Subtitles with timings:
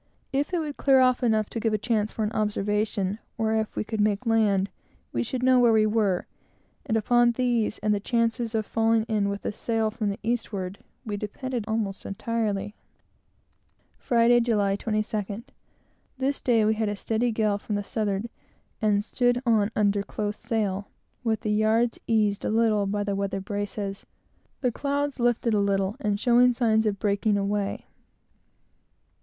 [0.33, 3.75] If it would clear off enough to give a chance for an observation, or if
[3.75, 4.71] we could make land,
[5.11, 6.25] we should know where we were;
[6.87, 10.79] and upon these, and the chances of falling in with a sail from the eastward,
[11.05, 12.73] we depended almost entirely.
[13.99, 15.43] Friday, July 22d.
[16.17, 18.27] This day we had a steady gale from the southward,
[18.81, 20.87] and stood on under close sail,
[21.23, 24.07] with the yards eased a little by the weather braces,
[24.61, 27.85] the clouds lifting a little, and showing signs of breaking away.